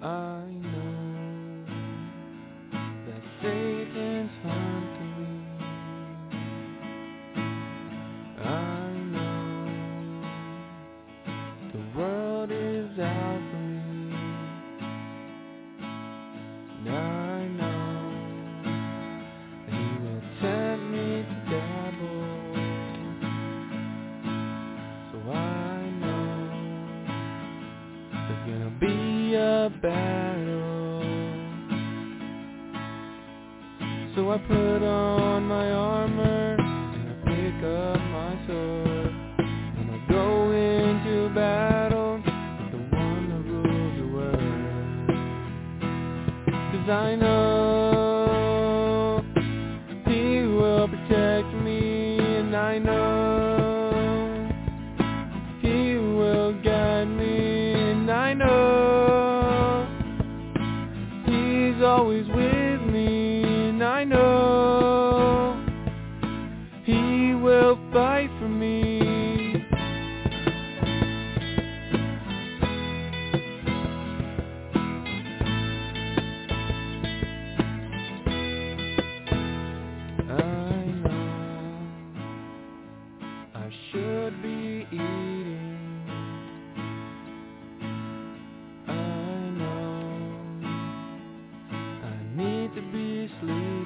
[0.00, 0.37] Uh.
[93.40, 93.77] sleep.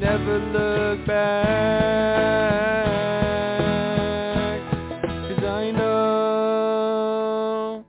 [0.00, 1.44] never look back.
[5.28, 7.84] Cause I know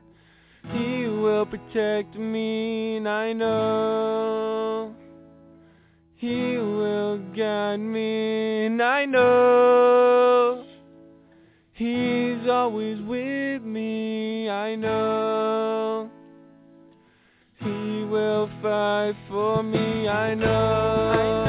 [0.73, 4.93] He will protect me, and I know
[6.17, 10.65] He will guide me, and I know
[11.71, 16.09] He's always with me, I know
[17.59, 21.40] He will fight for me, I know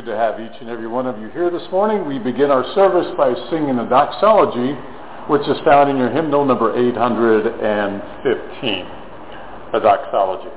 [0.00, 2.08] good to have each and every one of you here this morning.
[2.08, 4.72] We begin our service by singing the doxology,
[5.28, 8.86] which is found in your hymnal number 815,
[9.72, 10.48] the doxology.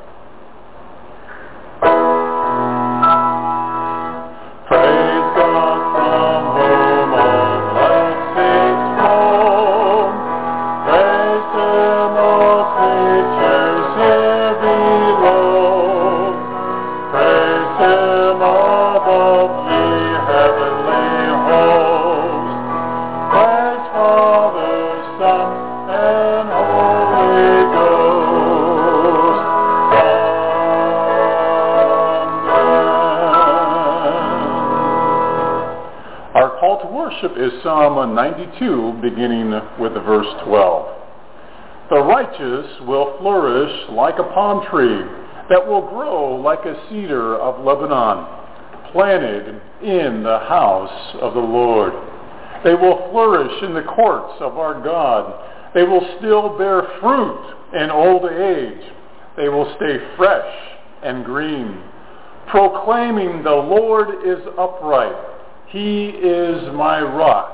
[37.64, 40.98] Psalm 92, beginning with verse 12.
[41.90, 45.00] The righteous will flourish like a palm tree
[45.50, 48.28] that will grow like a cedar of Lebanon,
[48.92, 51.94] planted in the house of the Lord.
[52.66, 55.72] They will flourish in the courts of our God.
[55.74, 58.92] They will still bear fruit in old age.
[59.38, 60.54] They will stay fresh
[61.02, 61.82] and green,
[62.48, 65.30] proclaiming the Lord is upright.
[65.68, 67.53] He is my rock,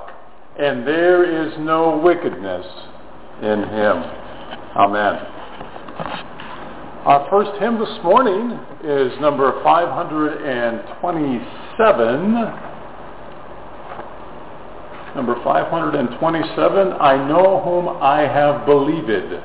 [0.60, 2.66] and there is no wickedness
[3.42, 4.04] in him.
[4.75, 5.16] Amen.
[7.06, 12.34] Our first hymn this morning is number 527.
[15.16, 19.42] Number 527, I know whom I have believed.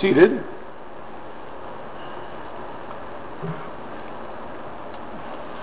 [0.00, 0.42] Seated.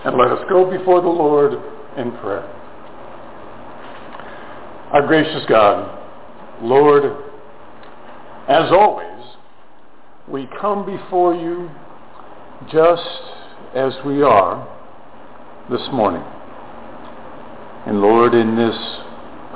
[0.05, 1.53] And let us go before the Lord
[1.97, 2.43] in prayer.
[4.91, 5.99] Our gracious God,
[6.61, 7.03] Lord,
[8.47, 9.25] as always,
[10.27, 11.69] we come before you
[12.71, 13.01] just
[13.75, 14.67] as we are
[15.69, 16.23] this morning.
[17.87, 18.75] And Lord, in this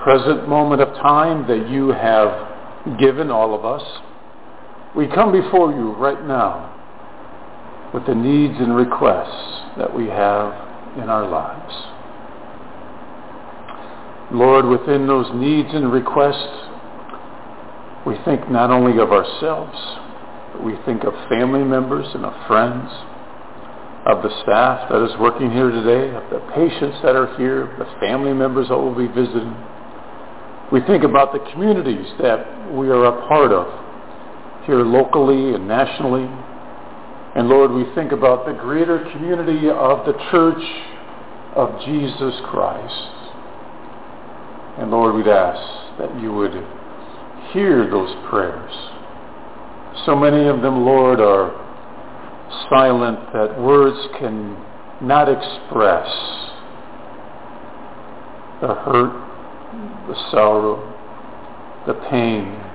[0.04, 3.84] present moment of time that you have given all of us,
[4.98, 6.74] we come before you right now
[7.94, 10.52] with the needs and requests that we have
[10.98, 11.76] in our lives.
[14.32, 16.68] Lord, within those needs and requests,
[18.08, 19.78] we think not only of ourselves,
[20.52, 22.90] but we think of family members and of friends,
[24.08, 27.86] of the staff that is working here today, of the patients that are here, the
[28.00, 29.56] family members that will be visiting.
[30.72, 33.87] We think about the communities that we are a part of
[34.68, 36.28] here locally and nationally.
[37.36, 40.62] And Lord, we think about the greater community of the church
[41.56, 43.18] of Jesus Christ.
[44.78, 46.54] And Lord, we'd ask that you would
[47.54, 48.74] hear those prayers.
[50.06, 51.64] So many of them, Lord, are
[52.70, 54.56] silent that words can
[55.02, 56.08] not express
[58.62, 59.14] the hurt,
[60.08, 60.94] the sorrow,
[61.88, 62.67] the pain,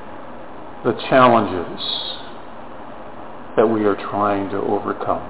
[0.84, 1.80] the challenges
[3.56, 5.22] that we are trying to overcome.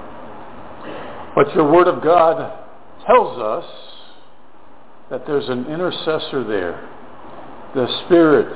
[1.35, 2.59] But your Word of God
[3.05, 3.65] tells us
[5.09, 6.89] that there's an intercessor there,
[7.75, 8.47] the Spirit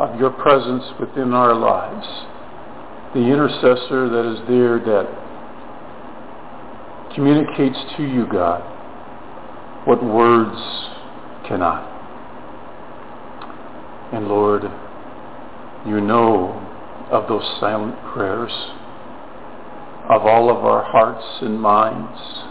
[0.00, 2.06] of your presence within our lives,
[3.14, 5.06] the intercessor that is there that
[7.14, 8.60] communicates to you, God,
[9.86, 10.58] what words
[11.46, 11.92] cannot.
[14.12, 14.64] And Lord,
[15.86, 16.60] you know
[17.10, 18.52] of those silent prayers
[20.08, 22.44] of all of our hearts and minds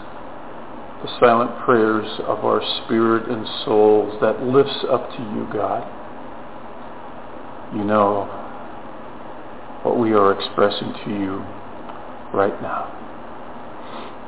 [1.04, 5.84] the silent prayers of our spirit and souls that lifts up to you, God.
[7.76, 8.24] You know
[9.82, 11.44] what we are expressing to you
[12.32, 12.88] right now.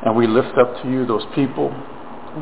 [0.05, 1.73] And we lift up to you those people.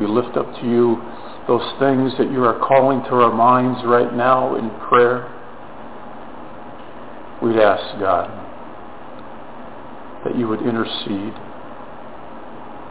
[0.00, 1.00] We lift up to you
[1.47, 5.30] those things that you are calling to our minds right now in prayer.
[7.45, 8.31] We'd ask, God,
[10.25, 11.35] that you would intercede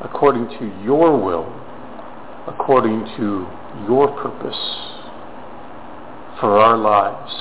[0.04, 1.52] according to your will,
[2.46, 3.48] according to
[3.90, 4.60] your purpose
[6.40, 7.34] for our lives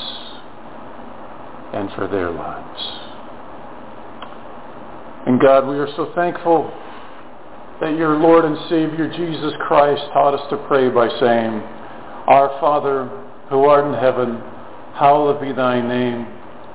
[1.74, 2.80] and for their lives.
[5.26, 6.72] And God, we are so thankful
[7.82, 11.60] that your Lord and Savior Jesus Christ taught us to pray by saying,
[12.26, 13.04] Our Father,
[13.50, 14.40] who art in heaven,
[14.94, 16.38] hallowed be thy name.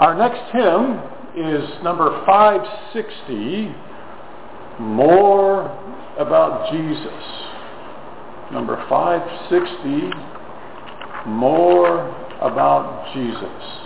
[0.00, 0.98] Our next hymn
[1.36, 3.68] is number 560,
[4.80, 5.66] More
[6.18, 7.22] About Jesus.
[8.50, 10.10] Number 560,
[11.28, 12.08] More
[12.40, 13.80] About Jesus.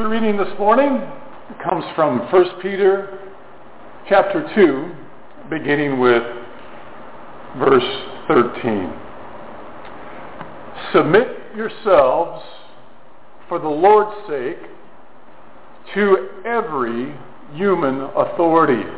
[0.00, 0.98] Scripture reading this morning
[1.62, 3.18] comes from 1 Peter
[4.08, 6.22] chapter 2, beginning with
[7.58, 7.84] verse
[8.26, 8.94] 13.
[10.94, 12.42] Submit yourselves
[13.46, 14.56] for the Lord's sake
[15.94, 17.14] to every
[17.52, 18.88] human authority,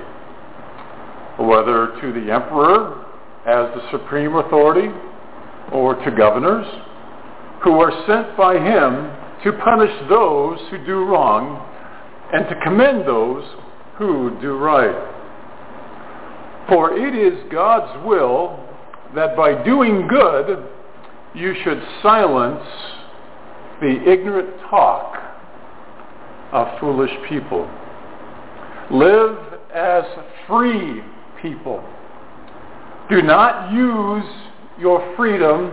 [1.39, 3.05] whether to the emperor
[3.47, 4.89] as the supreme authority
[5.73, 6.67] or to governors
[7.65, 11.69] who are sent by him to punish those who do wrong
[12.33, 13.45] and to commend those
[13.97, 15.09] who do right.
[16.69, 18.59] For it is God's will
[19.15, 20.69] that by doing good
[21.35, 22.65] you should silence
[23.81, 25.17] the ignorant talk
[26.53, 27.69] of foolish people.
[28.91, 29.37] Live
[29.75, 30.05] as
[30.47, 31.03] free
[31.41, 31.83] people.
[33.11, 34.25] Do not use
[34.79, 35.73] your freedom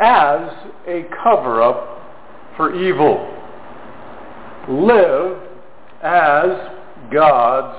[0.00, 0.50] as
[0.86, 1.95] a cover-up
[2.56, 3.32] for evil.
[4.68, 5.38] Live
[6.02, 7.78] as God's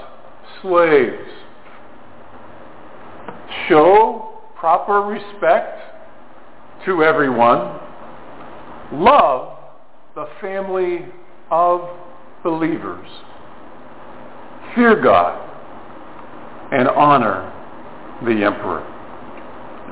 [0.61, 1.29] slaves.
[3.67, 5.81] Show proper respect
[6.85, 7.79] to everyone.
[8.93, 9.57] Love
[10.15, 11.05] the family
[11.51, 11.81] of
[12.43, 13.07] believers.
[14.75, 15.43] Fear God
[16.71, 17.53] and honor
[18.23, 18.83] the emperor.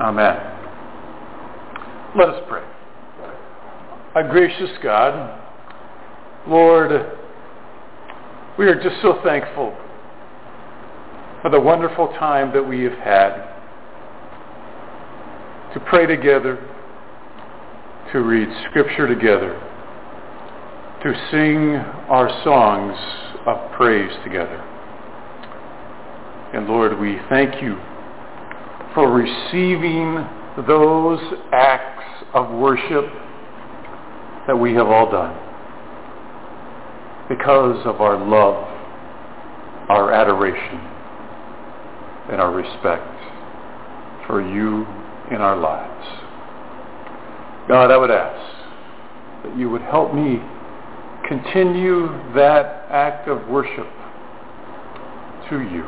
[0.00, 0.36] Amen.
[2.18, 2.75] Let us pray.
[4.16, 5.38] Our gracious God,
[6.48, 6.90] Lord,
[8.58, 9.76] we are just so thankful
[11.42, 13.36] for the wonderful time that we have had
[15.74, 16.56] to pray together,
[18.14, 19.52] to read scripture together,
[21.02, 21.74] to sing
[22.08, 22.96] our songs
[23.44, 24.64] of praise together.
[26.54, 27.78] And Lord, we thank you
[28.94, 30.26] for receiving
[30.66, 31.20] those
[31.52, 33.04] acts of worship
[34.46, 35.34] that we have all done
[37.28, 38.62] because of our love,
[39.88, 40.78] our adoration,
[42.30, 43.06] and our respect
[44.26, 44.86] for you
[45.30, 46.06] in our lives.
[47.68, 50.40] God, I would ask that you would help me
[51.28, 53.88] continue that act of worship
[55.50, 55.84] to you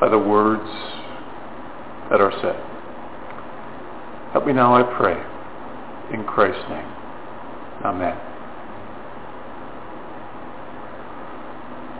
[0.00, 0.68] by the words
[2.10, 2.56] that are said.
[4.32, 5.31] Help me now, I pray.
[6.12, 6.92] In Christ's name.
[7.84, 8.16] Amen.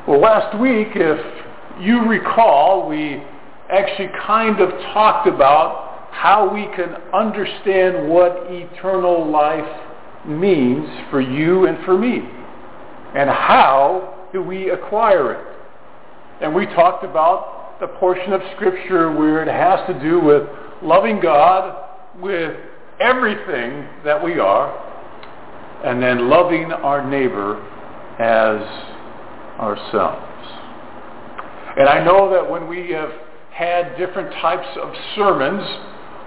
[0.06, 1.44] Well, last week, if
[1.80, 3.22] you recall, we
[3.70, 9.80] actually kind of talked about how we can understand what eternal life
[10.26, 12.20] means for you and for me.
[13.14, 15.46] And how do we acquire it?
[16.42, 20.42] And we talked about the portion of Scripture where it has to do with
[20.82, 21.88] loving God
[22.20, 22.56] with
[23.02, 24.70] everything that we are,
[25.84, 27.60] and then loving our neighbor
[28.18, 28.62] as
[29.58, 30.32] ourselves.
[31.76, 33.10] And I know that when we have
[33.50, 35.66] had different types of sermons,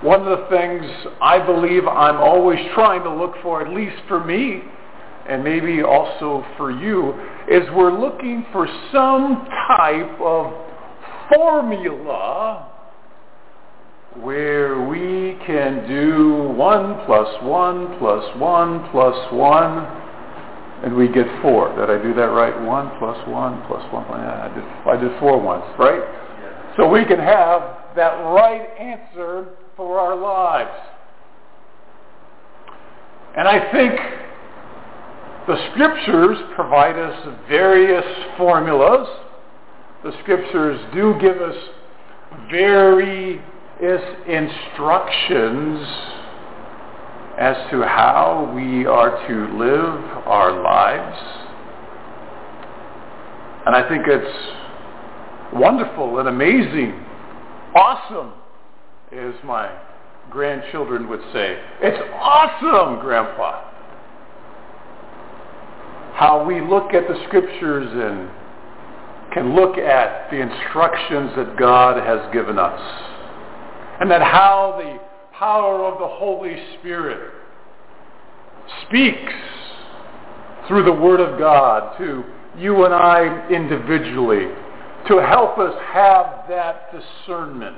[0.03, 0.85] one of the things
[1.21, 4.61] I believe I'm always trying to look for, at least for me,
[5.27, 7.13] and maybe also for you,
[7.49, 10.53] is we're looking for some type of
[11.33, 12.74] formula
[14.21, 21.75] where we can do 1 plus 1 plus 1 plus 1, and we get 4.
[21.75, 22.59] Did I do that right?
[22.61, 24.05] 1 plus 1 plus 1.
[24.09, 26.01] Yeah, I did, I did 4 once, right?
[26.75, 27.61] so we can have
[27.95, 29.47] that right answer
[29.77, 30.77] for our lives.
[33.37, 33.93] And I think
[35.47, 38.05] the scriptures provide us various
[38.37, 39.07] formulas.
[40.03, 41.55] The scriptures do give us
[43.79, 45.87] various instructions
[47.37, 51.17] as to how we are to live our lives.
[53.65, 56.93] And I think it's wonderful and amazing,
[57.75, 58.33] awesome,
[59.11, 59.69] as my
[60.29, 61.59] grandchildren would say.
[61.81, 63.71] It's awesome, Grandpa.
[66.13, 68.29] How we look at the scriptures and
[69.33, 73.14] can look at the instructions that God has given us.
[73.99, 74.99] And that how the
[75.37, 77.31] power of the Holy Spirit
[78.87, 79.33] speaks
[80.67, 82.23] through the Word of God to
[82.57, 84.47] you and I individually
[85.07, 87.77] to help us have that discernment,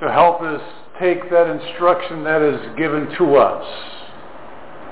[0.00, 0.60] to help us
[0.98, 3.64] take that instruction that is given to us,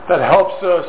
[0.09, 0.87] that helps us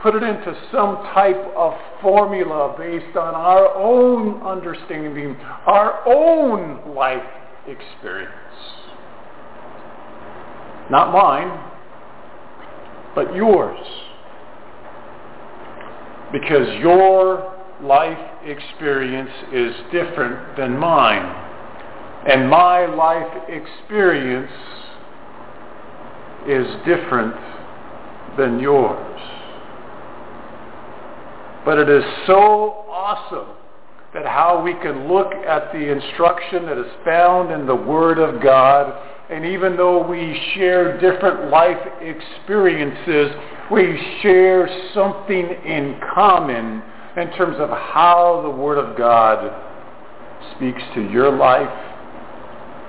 [0.00, 5.34] put it into some type of formula based on our own understanding,
[5.66, 7.22] our own life
[7.66, 8.32] experience.
[10.90, 11.72] Not mine,
[13.14, 13.78] but yours.
[16.32, 21.42] Because your life experience is different than mine.
[22.28, 24.50] And my life experience
[26.48, 27.34] is different
[28.36, 29.20] than yours.
[31.64, 33.63] But it is so awesome
[34.14, 38.40] that how we can look at the instruction that is found in the Word of
[38.40, 38.96] God,
[39.28, 43.32] and even though we share different life experiences,
[43.72, 46.80] we share something in common
[47.16, 49.52] in terms of how the Word of God
[50.54, 51.68] speaks to your life,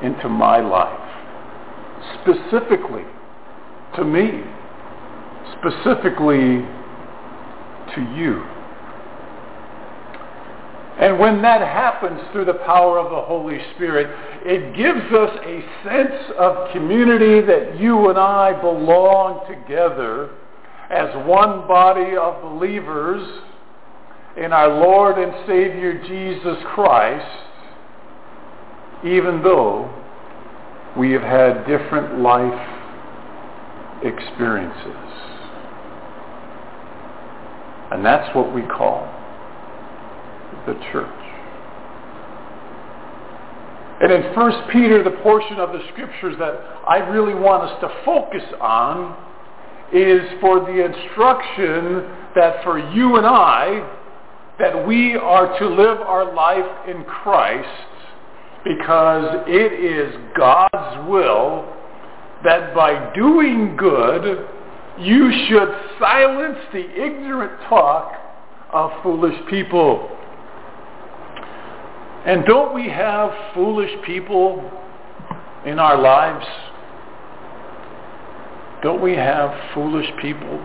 [0.04, 1.02] into my life.
[2.22, 3.04] Specifically
[3.96, 4.44] to me.
[5.58, 6.62] Specifically
[7.96, 8.55] to you.
[11.00, 14.08] And when that happens through the power of the Holy Spirit,
[14.46, 20.30] it gives us a sense of community that you and I belong together
[20.90, 23.42] as one body of believers
[24.38, 27.26] in our Lord and Savior Jesus Christ,
[29.04, 29.94] even though
[30.98, 32.70] we have had different life
[34.02, 34.96] experiences.
[37.92, 39.12] And that's what we call
[40.66, 41.26] the church.
[44.02, 46.54] And in 1 Peter, the portion of the scriptures that
[46.88, 49.16] I really want us to focus on
[49.94, 52.04] is for the instruction
[52.36, 54.00] that for you and I,
[54.60, 57.70] that we are to live our life in Christ
[58.66, 61.72] because it is God's will
[62.44, 64.48] that by doing good,
[65.00, 68.14] you should silence the ignorant talk
[68.72, 70.15] of foolish people.
[72.26, 74.72] And don't we have foolish people
[75.66, 76.46] in our lives?
[78.82, 80.60] Don't we have foolish people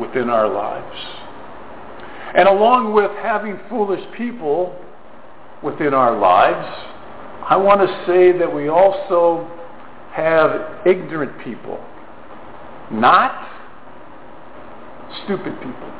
[0.00, 0.96] within our lives?
[2.34, 4.74] And along with having foolish people
[5.62, 6.66] within our lives,
[7.48, 9.46] I want to say that we also
[10.12, 11.78] have ignorant people,
[12.90, 13.48] not
[15.24, 15.92] stupid people,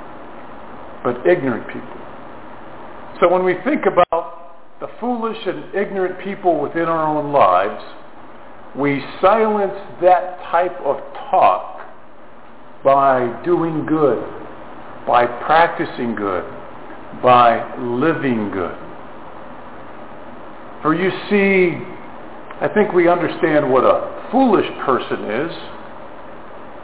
[1.04, 2.00] but ignorant people.
[3.20, 4.33] So when we think about
[4.84, 7.82] the foolish and ignorant people within our own lives,
[8.76, 10.98] we silence that type of
[11.30, 11.80] talk
[12.84, 14.22] by doing good,
[15.06, 16.44] by practicing good,
[17.22, 18.76] by living good.
[20.82, 21.82] For you see,
[22.60, 25.52] I think we understand what a foolish person is,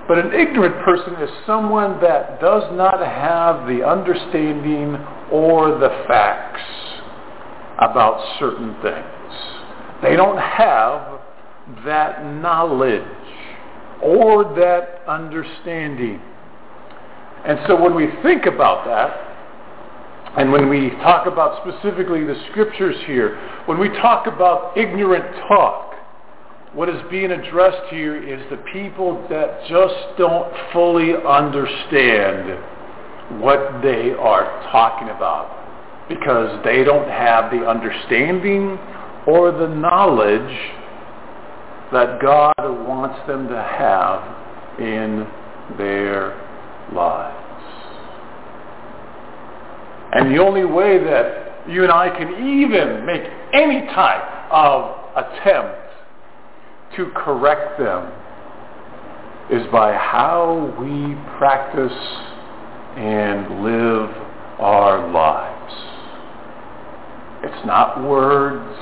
[0.08, 4.94] but an ignorant person is someone that does not have the understanding
[5.30, 6.62] or the facts
[7.80, 9.32] about certain things.
[10.02, 11.20] They don't have
[11.84, 13.02] that knowledge
[14.02, 16.20] or that understanding.
[17.44, 19.26] And so when we think about that,
[20.38, 25.94] and when we talk about specifically the scriptures here, when we talk about ignorant talk,
[26.72, 32.60] what is being addressed here is the people that just don't fully understand
[33.42, 35.59] what they are talking about
[36.10, 38.76] because they don't have the understanding
[39.26, 40.58] or the knowledge
[41.92, 45.26] that God wants them to have in
[45.78, 46.34] their
[46.92, 47.36] lives.
[50.12, 55.78] And the only way that you and I can even make any type of attempt
[56.96, 58.12] to correct them
[59.50, 61.92] is by how we practice
[62.96, 64.10] and live
[64.58, 65.49] our lives.
[67.42, 68.76] It's not words.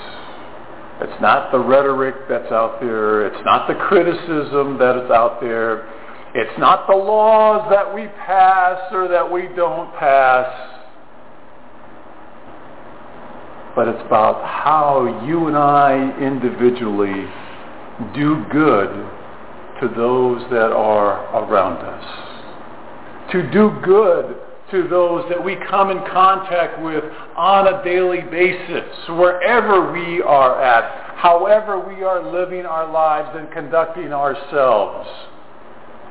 [1.01, 3.27] It's not the rhetoric that's out there.
[3.27, 5.87] It's not the criticism that is out there.
[6.35, 10.75] It's not the laws that we pass or that we don't pass.
[13.77, 17.27] But it's about how you and I individually
[18.13, 18.91] do good
[19.81, 23.33] to those that are around us.
[23.33, 24.37] To do good
[24.71, 27.05] to those that we come in contact with
[27.37, 33.51] on a daily basis, wherever we are at, however we are living our lives and
[33.51, 35.09] conducting ourselves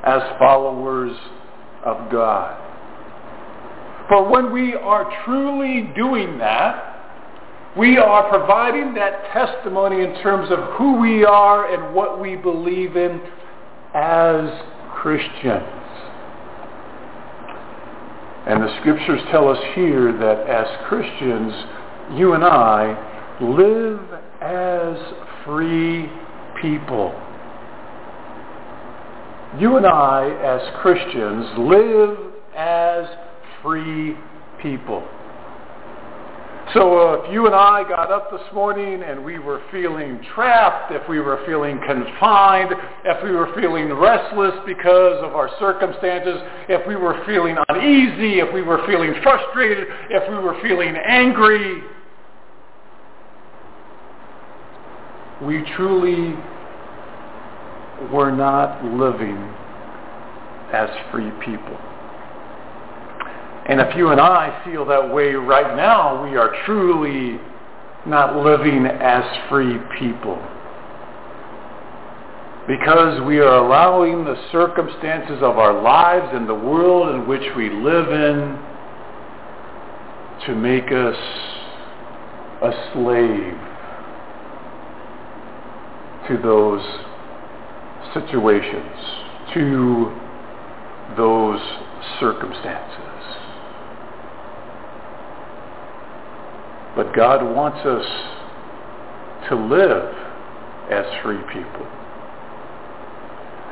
[0.03, 1.15] as followers
[1.83, 2.63] of God.
[4.09, 6.87] For when we are truly doing that,
[7.77, 12.95] we are providing that testimony in terms of who we are and what we believe
[12.95, 13.21] in
[13.93, 14.49] as
[14.95, 15.76] Christians.
[18.47, 21.53] And the scriptures tell us here that as Christians,
[22.17, 22.95] you and I
[23.41, 23.99] live
[24.41, 24.97] as
[25.43, 26.09] free
[26.61, 27.13] people.
[29.59, 32.17] You and I, as Christians, live
[32.55, 33.05] as
[33.61, 34.15] free
[34.61, 35.03] people.
[36.73, 40.91] So uh, if you and I got up this morning and we were feeling trapped,
[40.91, 42.73] if we were feeling confined,
[43.05, 46.35] if we were feeling restless because of our circumstances,
[46.67, 51.83] if we were feeling uneasy, if we were feeling frustrated, if we were feeling angry,
[55.43, 56.35] we truly
[58.11, 59.37] were not living
[60.73, 61.79] as free people.
[63.67, 67.39] And if you and I feel that way right now, we are truly
[68.05, 70.37] not living as free people.
[72.65, 77.69] Because we are allowing the circumstances of our lives and the world in which we
[77.69, 78.57] live in
[80.45, 81.17] to make us
[82.61, 83.53] a slave
[86.27, 86.81] to those
[88.13, 88.95] situations,
[89.53, 90.13] to
[91.15, 91.61] those
[92.19, 93.16] circumstances.
[96.97, 98.05] But God wants us
[99.49, 100.15] to live
[100.89, 101.85] as free people.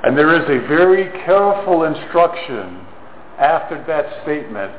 [0.03, 2.85] And there is a very careful instruction
[3.39, 4.71] after that statement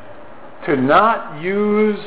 [0.66, 1.98] to not use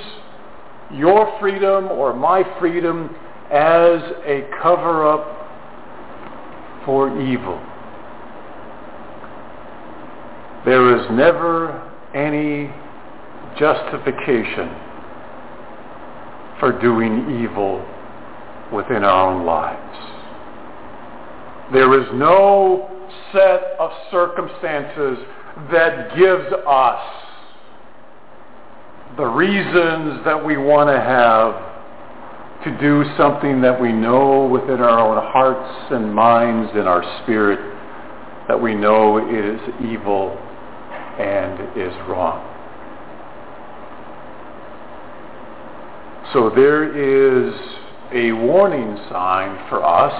[0.93, 3.13] your freedom or my freedom
[3.51, 5.25] as a cover-up
[6.85, 7.61] for evil.
[10.63, 11.83] There is never
[12.15, 12.73] any
[13.59, 14.88] justification
[16.59, 17.85] for doing evil
[18.73, 19.97] within our own lives.
[21.73, 22.89] There is no
[23.31, 25.17] set of circumstances
[25.71, 27.19] that gives us
[29.17, 31.69] the reasons that we want to have
[32.63, 37.59] to do something that we know within our own hearts and minds and our spirit
[38.47, 40.37] that we know is evil
[41.19, 42.58] and is wrong.
[46.33, 47.53] So there is
[48.13, 50.13] a warning sign for us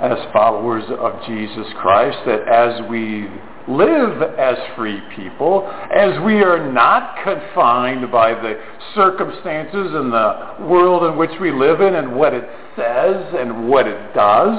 [0.00, 3.28] as followers of Jesus Christ that as we
[3.68, 8.60] live as free people, as we are not confined by the
[8.96, 13.86] circumstances and the world in which we live in and what it says and what
[13.86, 14.58] it does,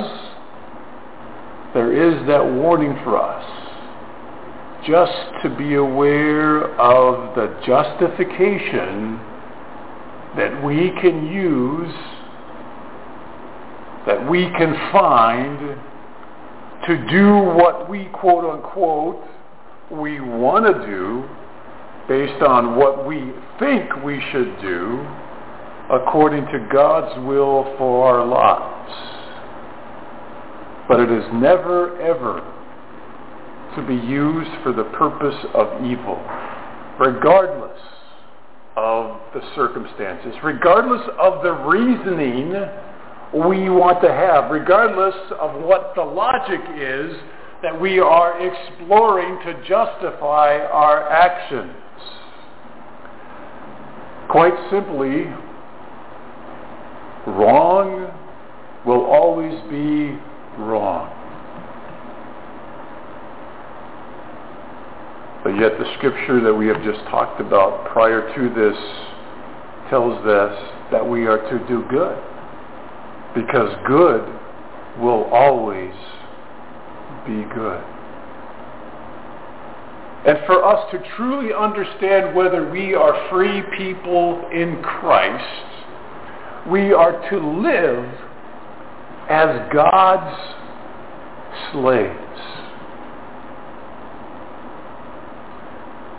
[1.74, 3.44] there is that warning for us.
[4.88, 9.20] Just to be aware of the justification
[10.38, 11.94] that we can use,
[14.08, 15.78] that we can find
[16.88, 19.24] to do what we quote unquote
[19.92, 21.28] we want to do
[22.08, 25.06] based on what we think we should do
[25.92, 28.94] according to God's will for our lives.
[30.88, 32.42] But it is never ever
[33.76, 36.20] to be used for the purpose of evil,
[37.00, 37.80] regardless
[38.76, 42.54] of the circumstances, regardless of the reasoning
[43.34, 47.16] we want to have, regardless of what the logic is
[47.62, 51.74] that we are exploring to justify our actions.
[54.30, 55.26] Quite simply,
[57.28, 58.12] wrong
[58.86, 60.18] will always be
[60.58, 61.21] wrong.
[65.44, 68.78] But yet the scripture that we have just talked about prior to this
[69.90, 72.18] tells us that we are to do good
[73.34, 74.22] because good
[75.00, 75.94] will always
[77.26, 77.84] be good.
[80.24, 85.66] And for us to truly understand whether we are free people in Christ,
[86.70, 88.06] we are to live
[89.30, 90.38] as God's
[91.72, 92.61] slaves.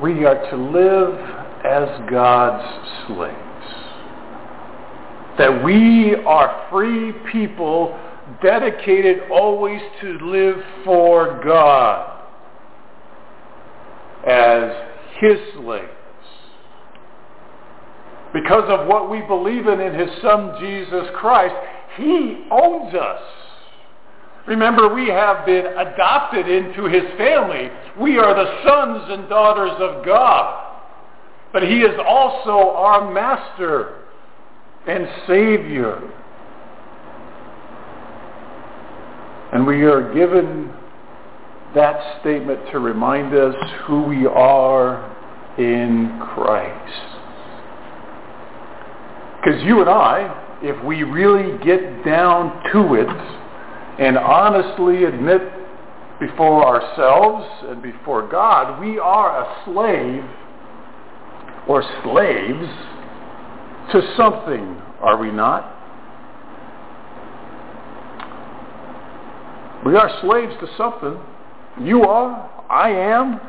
[0.03, 1.15] We are to live
[1.65, 3.39] as God's slaves.
[5.39, 7.97] That we are free people
[8.43, 12.21] dedicated always to live for God
[14.27, 14.73] as
[15.21, 15.89] his slaves.
[18.33, 21.55] Because of what we believe in in his son Jesus Christ,
[21.97, 23.23] he owns us.
[24.47, 27.71] Remember, we have been adopted into his family.
[27.99, 30.81] We are the sons and daughters of God.
[31.53, 33.99] But he is also our master
[34.87, 36.01] and savior.
[39.53, 40.73] And we are given
[41.75, 43.55] that statement to remind us
[43.87, 45.09] who we are
[45.59, 47.19] in Christ.
[49.45, 53.42] Because you and I, if we really get down to it
[54.03, 55.41] and honestly admit
[56.19, 60.25] before ourselves and before God, we are a slave
[61.69, 62.69] or slaves
[63.93, 65.69] to something, are we not?
[69.87, 71.21] We are slaves to something.
[71.81, 72.51] You are.
[72.69, 73.41] I am.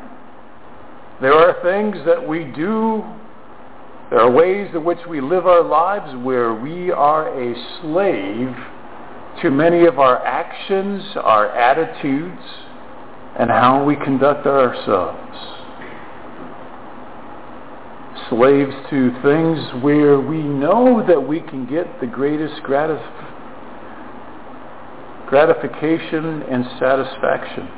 [1.20, 3.02] There are things that we do.
[4.10, 8.54] There are ways in which we live our lives where we are a slave
[9.42, 12.42] to many of our actions, our attitudes,
[13.38, 15.36] and how we conduct ourselves.
[18.30, 23.24] Slaves to things where we know that we can get the greatest gratif-
[25.26, 27.68] gratification and satisfaction.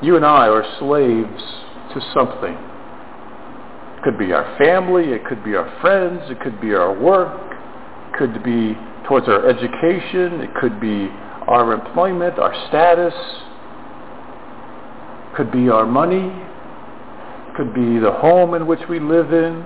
[0.00, 1.42] You and I are slaves
[1.92, 2.54] to something.
[3.96, 7.52] It could be our family, it could be our friends, it could be our work,
[7.52, 8.76] it could be
[9.08, 11.08] towards our education, it could be
[11.48, 13.14] our employment, our status,
[15.34, 16.30] could be our money,
[17.56, 19.64] could be the home in which we live in.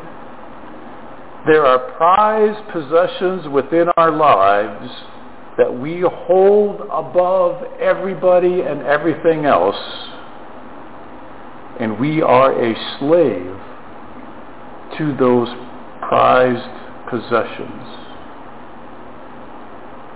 [1.47, 4.91] There are prized possessions within our lives
[5.59, 9.77] that we hold above everybody and everything else
[11.83, 13.57] and we are a slave
[14.99, 15.49] to those
[16.01, 16.69] prized
[17.11, 18.12] possessions.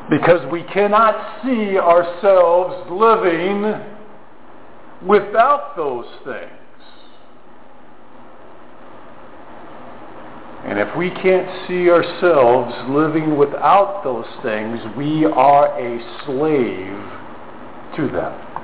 [0.08, 3.74] Because we cannot see ourselves living
[5.06, 6.52] without those things.
[10.64, 18.08] And if we can't see ourselves living without those things, we are a slave to
[18.12, 18.55] them.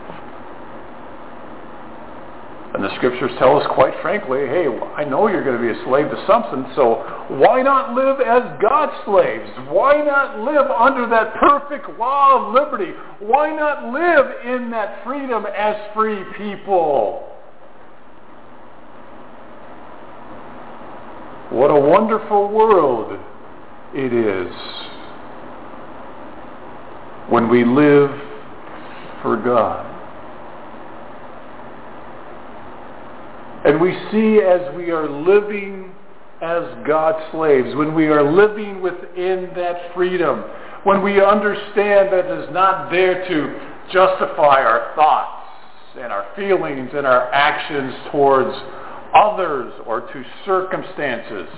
[2.75, 4.67] And the scriptures tell us quite frankly, hey,
[4.97, 8.43] I know you're going to be a slave to something, so why not live as
[8.63, 9.51] God's slaves?
[9.69, 12.93] Why not live under that perfect law of liberty?
[13.21, 17.29] Why not live in that freedom as free people?
[21.51, 23.21] What a wonderful world
[23.95, 24.51] it is
[27.29, 28.11] when we live
[29.21, 29.92] for God.
[33.65, 35.93] And we see as we are living
[36.43, 40.43] as God's slaves, when we are living within that freedom,
[40.83, 45.49] when we understand that it is not there to justify our thoughts
[45.97, 48.53] and our feelings and our actions towards
[49.15, 51.49] others or to circumstances,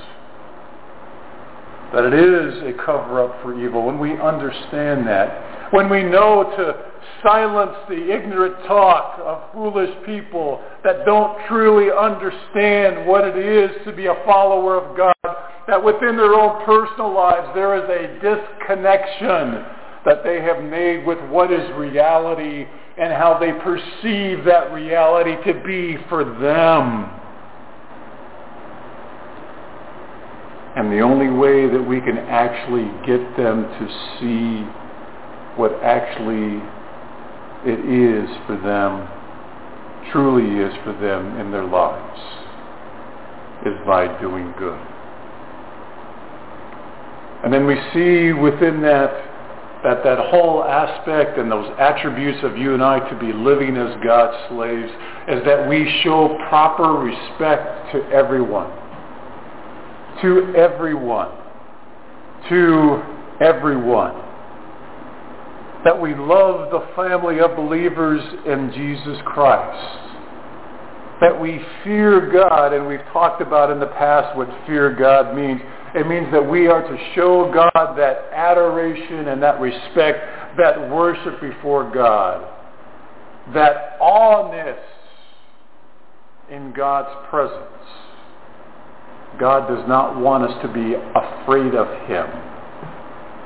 [1.94, 6.93] that it is a cover-up for evil, when we understand that, when we know to
[7.22, 13.92] silence the ignorant talk of foolish people that don't truly understand what it is to
[13.92, 15.14] be a follower of God,
[15.66, 19.64] that within their own personal lives there is a disconnection
[20.04, 22.66] that they have made with what is reality
[22.98, 27.20] and how they perceive that reality to be for them.
[30.76, 33.88] And the only way that we can actually get them to
[34.18, 34.84] see
[35.56, 36.60] what actually
[37.66, 39.08] it is for them,
[40.12, 42.20] truly is for them in their lives,
[43.66, 44.80] is by doing good.
[47.44, 49.30] And then we see within that
[49.84, 53.94] that that whole aspect and those attributes of you and I to be living as
[54.02, 54.90] God's slaves
[55.28, 58.70] is that we show proper respect to everyone.
[60.22, 61.30] to everyone,
[62.48, 63.02] to
[63.40, 64.23] everyone.
[65.84, 70.00] That we love the family of believers in Jesus Christ.
[71.20, 75.60] That we fear God, and we've talked about in the past what fear God means.
[75.94, 81.40] It means that we are to show God that adoration and that respect, that worship
[81.40, 82.48] before God,
[83.54, 84.78] that awness
[86.50, 87.60] in God's presence.
[89.38, 92.53] God does not want us to be afraid of him.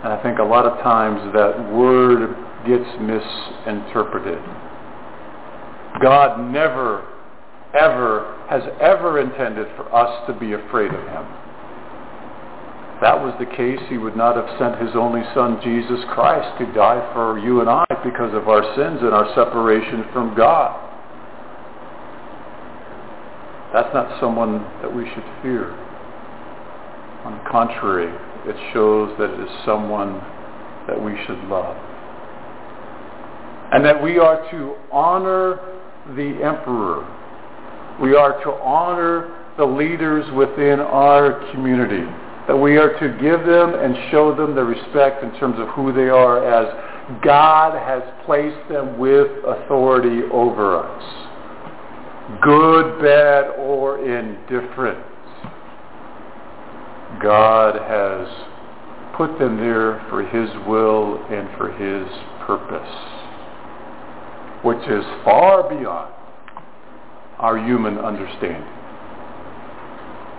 [0.04, 2.36] And I think a lot of times that word
[2.66, 4.38] gets misinterpreted.
[6.00, 7.02] God never,
[7.74, 11.26] ever, has ever intended for us to be afraid of him.
[12.94, 16.58] If that was the case, he would not have sent his only son, Jesus Christ,
[16.58, 20.78] to die for you and I because of our sins and our separation from God.
[23.72, 25.74] That's not someone that we should fear.
[27.26, 28.10] On the contrary,
[28.48, 30.14] it shows that it is someone
[30.86, 31.76] that we should love.
[33.72, 35.60] And that we are to honor
[36.16, 37.06] the emperor.
[38.00, 42.04] We are to honor the leaders within our community.
[42.46, 45.92] That we are to give them and show them the respect in terms of who
[45.92, 51.28] they are as God has placed them with authority over us
[52.42, 55.04] good, bad, or indifferent.
[57.22, 58.28] God has
[59.16, 62.06] put them there for his will and for his
[62.46, 62.94] purpose,
[64.62, 66.14] which is far beyond
[67.38, 68.74] our human understanding.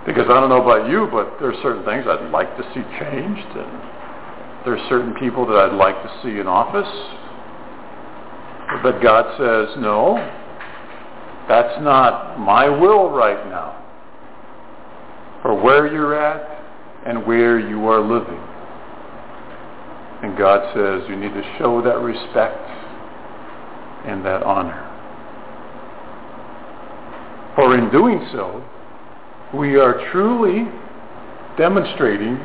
[0.06, 2.80] Because I don't know about you, but there are certain things I'd like to see
[2.98, 6.88] changed, and there are certain people that I'd like to see in office.
[8.82, 10.16] But God says, no,
[11.48, 13.76] that's not my will right now
[15.42, 16.59] for where you're at
[17.06, 18.40] and where you are living.
[20.22, 22.58] And God says you need to show that respect
[24.06, 24.86] and that honor.
[27.56, 28.64] For in doing so,
[29.54, 30.68] we are truly
[31.56, 32.36] demonstrating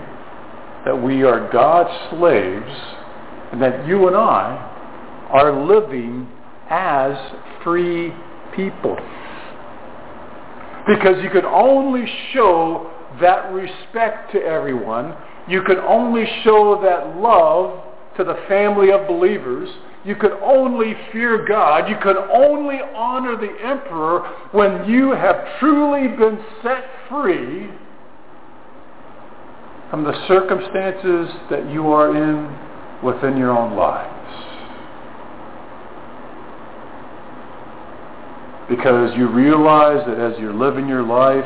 [0.86, 2.72] that we are God's slaves
[3.52, 4.72] and that you and I
[5.32, 6.28] are living
[6.70, 7.18] as
[7.64, 8.14] free
[8.56, 8.96] people.
[10.88, 12.92] Because you can only show
[13.22, 15.16] that respect to everyone.
[15.48, 17.84] You can only show that love
[18.18, 19.70] to the family of believers.
[20.04, 21.90] You can only fear God.
[21.90, 24.20] You can only honor the emperor
[24.52, 27.70] when you have truly been set free
[29.90, 34.16] from the circumstances that you are in within your own lives.
[38.70, 41.46] because you realize that as you're living your life,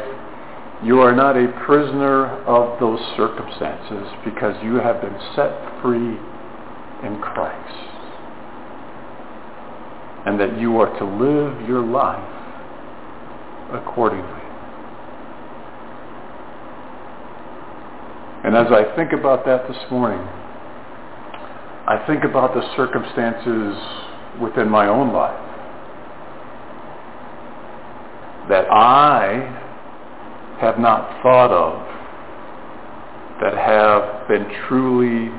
[0.84, 5.52] you are not a prisoner of those circumstances because you have been set
[5.82, 6.18] free
[7.04, 7.76] in Christ.
[10.26, 12.24] And that you are to live your life
[13.74, 14.42] accordingly.
[18.46, 20.26] And as I think about that this morning,
[21.88, 23.76] I think about the circumstances
[24.42, 25.50] within my own life
[28.50, 29.69] that I
[30.60, 32.00] have not thought of
[33.42, 35.32] that have been truly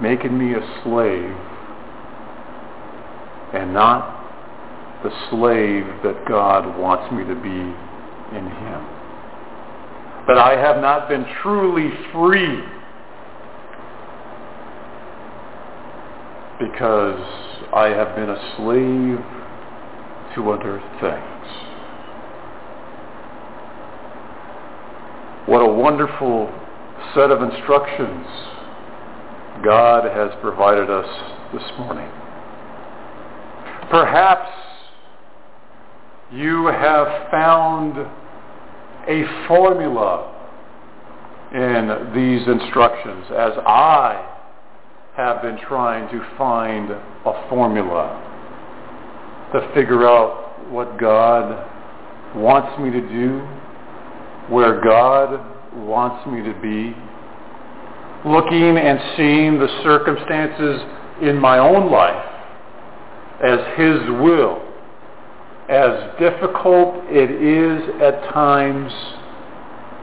[0.00, 1.36] making me a slave
[3.54, 4.20] and not
[5.02, 7.48] the slave that God wants me to be
[8.36, 8.86] in him.
[10.28, 12.62] That I have not been truly free
[16.60, 17.20] because
[17.72, 19.18] I have been a slave
[20.34, 21.39] to other things.
[25.50, 26.48] What a wonderful
[27.12, 28.24] set of instructions
[29.64, 31.08] God has provided us
[31.52, 32.08] this morning.
[33.90, 34.48] Perhaps
[36.30, 37.98] you have found
[39.08, 40.32] a formula
[41.52, 44.24] in these instructions as I
[45.16, 48.06] have been trying to find a formula
[49.52, 51.66] to figure out what God
[52.36, 53.59] wants me to do
[54.50, 55.40] where God
[55.86, 56.94] wants me to be,
[58.28, 60.82] looking and seeing the circumstances
[61.22, 62.26] in my own life
[63.42, 64.60] as His will,
[65.68, 68.92] as difficult it is at times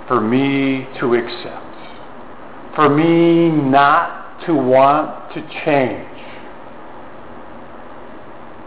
[0.08, 6.08] for me to accept, for me not to want to change,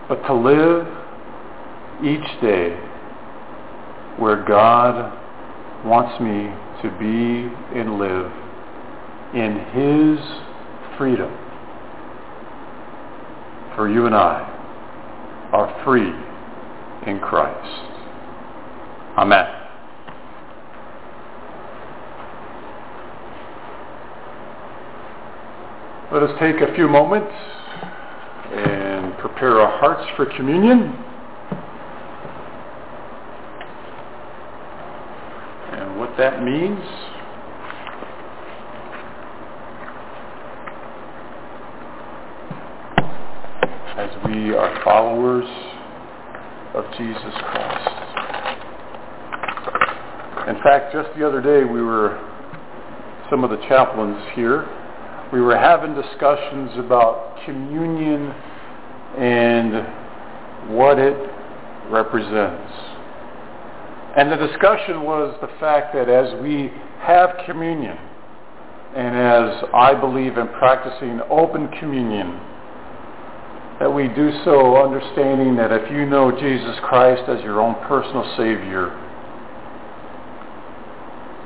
[0.09, 0.87] but to live
[2.05, 2.79] each day
[4.19, 5.17] where God
[5.85, 6.51] wants me
[6.83, 8.31] to be and live
[9.35, 10.19] in his
[10.99, 11.31] freedom.
[13.77, 14.47] For you and I
[15.53, 16.13] are free
[17.11, 17.91] in Christ.
[19.17, 19.47] Amen.
[26.13, 27.33] Let us take a few moments
[28.53, 30.93] and prepare our hearts for communion.
[35.73, 36.79] And what that means
[43.97, 45.49] as we are followers
[46.75, 47.91] of Jesus Christ.
[50.49, 52.21] In fact, just the other day we were,
[53.31, 54.69] some of the chaplains here,
[55.33, 58.31] we were having discussions about communion
[59.17, 61.17] and what it
[61.89, 63.00] represents.
[64.17, 67.97] And the discussion was the fact that as we have communion,
[68.97, 72.41] and as I believe in practicing open communion,
[73.79, 78.25] that we do so understanding that if you know Jesus Christ as your own personal
[78.37, 78.91] Savior,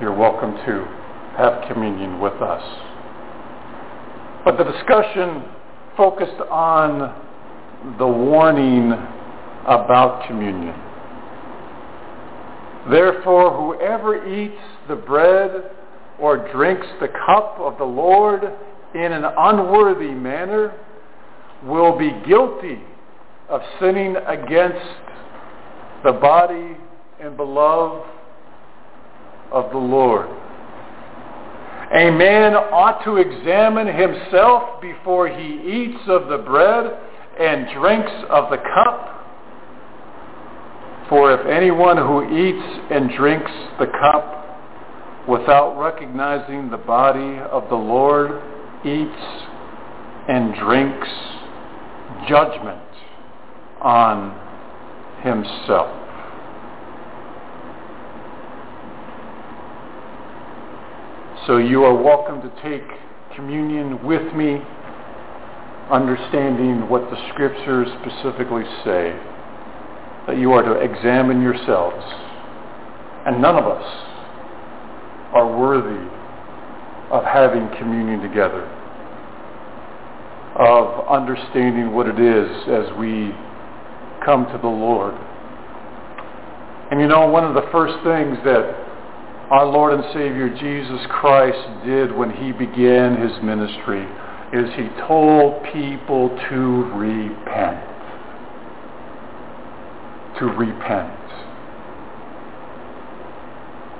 [0.01, 0.85] you're welcome to
[1.37, 2.63] have communion with us.
[4.45, 5.45] But the discussion
[5.97, 7.23] focused on
[7.99, 8.93] the warning
[9.67, 10.75] about communion.
[12.91, 15.71] Therefore, whoever eats the bread
[16.19, 18.43] or drinks the cup of the Lord
[18.95, 20.75] in an unworthy manner
[21.65, 22.81] will be guilty
[23.49, 24.87] of sinning against
[26.05, 26.77] the body
[27.21, 28.05] and blood
[29.51, 30.29] of the Lord.
[31.95, 36.99] A man ought to examine himself before he eats of the bread
[37.39, 39.24] and drinks of the cup.
[41.09, 47.77] For if anyone who eats and drinks the cup without recognizing the body of the
[47.77, 48.43] Lord
[48.85, 49.23] eats
[50.29, 51.09] and drinks
[52.29, 52.81] judgment
[53.83, 54.33] on
[55.23, 56.05] himself.
[61.47, 62.85] So you are welcome to take
[63.37, 64.63] communion with me,
[65.91, 69.15] understanding what the scriptures specifically say,
[70.27, 72.03] that you are to examine yourselves.
[73.27, 73.85] And none of us
[75.33, 76.11] are worthy
[77.11, 78.65] of having communion together,
[80.57, 83.33] of understanding what it is as we
[84.25, 85.15] come to the Lord.
[86.91, 88.85] And you know, one of the first things that
[89.51, 94.07] our Lord and Savior Jesus Christ did when he began his ministry
[94.53, 97.94] is he told people to repent.
[100.41, 101.21] To repent.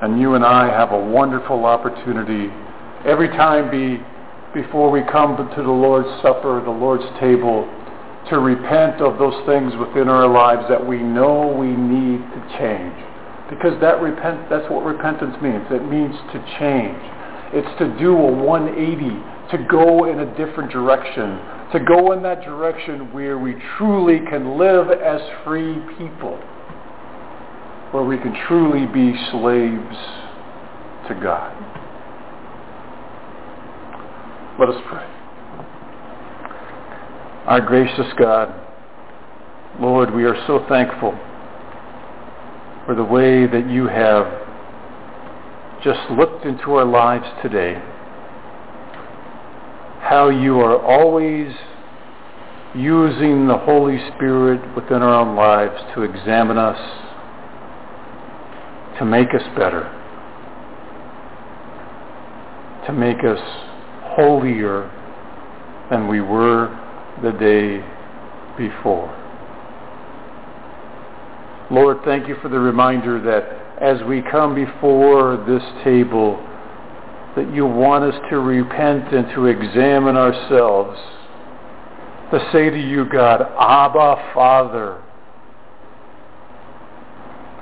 [0.03, 2.51] And you and I have a wonderful opportunity
[3.07, 4.03] every time be,
[4.53, 7.69] before we come to the Lord's Supper, the Lord's table,
[8.31, 12.95] to repent of those things within our lives that we know we need to change.
[13.51, 15.65] Because that repent, that's what repentance means.
[15.71, 16.97] It means to change.
[17.53, 21.39] It's to do a 180, to go in a different direction,
[21.75, 26.37] to go in that direction where we truly can live as free people,
[27.91, 29.97] where we can truly be slaves
[31.09, 31.53] to God.
[34.61, 35.05] Let us pray.
[37.47, 38.55] Our gracious God,
[39.81, 41.11] Lord, we are so thankful
[42.87, 44.27] for the way that you have
[45.83, 47.83] just looked into our lives today.
[50.05, 51.51] How you are always
[52.75, 56.79] using the Holy Spirit within our own lives to examine us,
[58.99, 59.89] to make us better,
[62.87, 63.41] to make us
[64.15, 64.91] holier
[65.91, 66.69] than we were
[67.23, 67.79] the day
[68.59, 69.09] before.
[71.71, 76.47] Lord, thank you for the reminder that as we come before this table,
[77.37, 80.99] that you want us to repent and to examine ourselves,
[82.31, 85.03] to say to you, God, Abba, Father,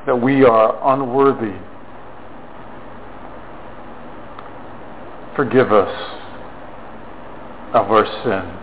[0.07, 1.57] that we are unworthy.
[5.37, 6.19] Forgive us
[7.73, 8.59] of our sins.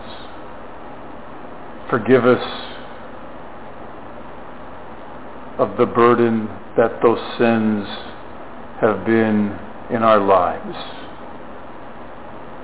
[1.90, 2.70] Forgive us
[5.58, 6.46] of the burden
[6.76, 7.86] that those sins
[8.80, 9.58] have been
[9.92, 10.76] in our lives,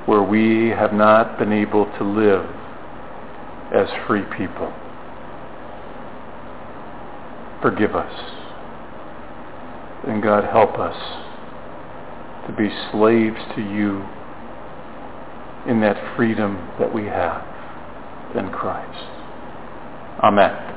[0.07, 2.47] where we have not been able to live
[3.75, 4.73] as free people.
[7.61, 8.13] Forgive us.
[10.07, 10.97] And God help us
[12.47, 14.07] to be slaves to you
[15.69, 17.45] in that freedom that we have
[18.37, 19.09] in Christ.
[20.23, 20.77] Amen.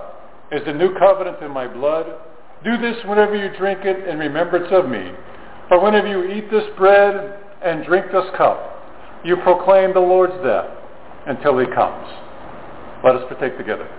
[0.51, 2.05] is the new covenant in my blood.
[2.63, 5.11] Do this whenever you drink it in remembrance of me.
[5.69, 8.67] For whenever you eat this bread and drink this cup,
[9.23, 10.69] you proclaim the Lord's death
[11.27, 12.07] until he comes.
[13.03, 13.89] Let us partake together.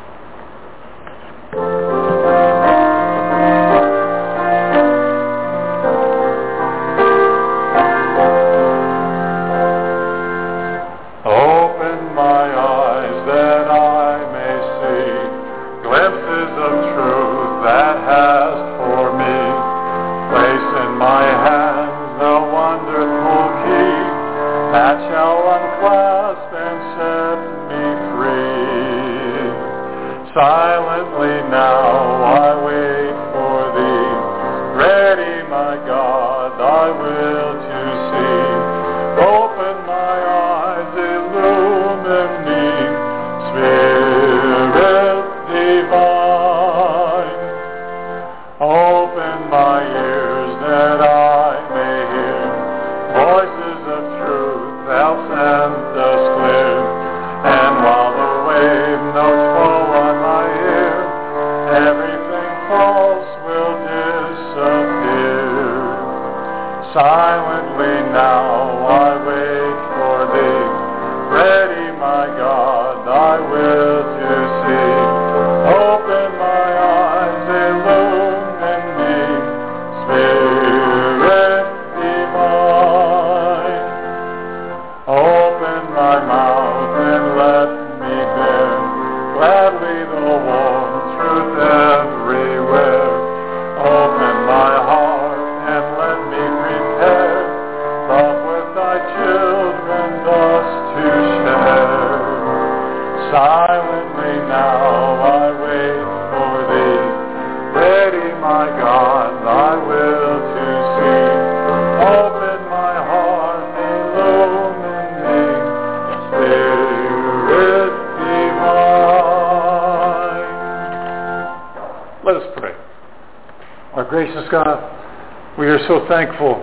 [125.87, 126.55] So thankful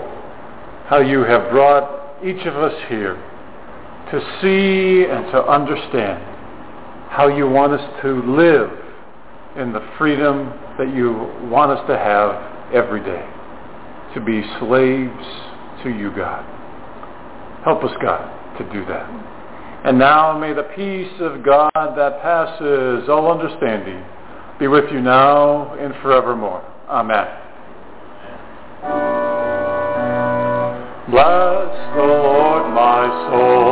[0.88, 3.16] how you have brought each of us here
[4.12, 6.22] to see and to understand
[7.10, 8.70] how you want us to live
[9.58, 11.14] in the freedom that you
[11.50, 13.26] want us to have every day,
[14.14, 15.26] to be slaves
[15.84, 16.44] to you, God.
[17.64, 19.08] Help us, God, to do that.
[19.86, 24.04] And now may the peace of God that passes all understanding
[24.60, 26.64] be with you now and forevermore.
[26.88, 27.41] Amen.
[31.12, 33.71] Bless the Lord, my soul,